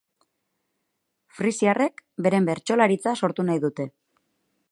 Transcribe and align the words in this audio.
Frisiarrek 1.39 2.01
beren 2.27 2.49
bertsolaritza 2.49 3.15
sortu 3.23 3.49
nahi 3.51 3.63
dute. 3.69 3.87